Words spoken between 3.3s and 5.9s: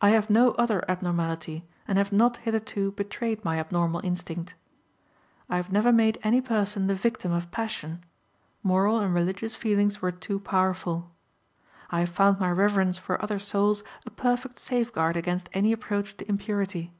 my abnormal instinct. I have